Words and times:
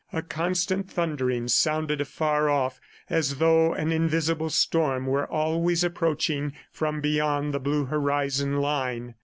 A 0.11 0.23
constant 0.23 0.89
thundering 0.89 1.47
sounded 1.47 2.01
afar 2.01 2.49
off 2.49 2.81
as 3.07 3.35
though 3.35 3.73
an 3.75 3.91
invisible 3.91 4.49
storm 4.49 5.05
were 5.05 5.27
always 5.29 5.83
approaching 5.83 6.53
from 6.71 7.01
beyond 7.01 7.53
the 7.53 7.59
blue 7.59 7.85
horizon 7.85 8.57
line. 8.61 9.13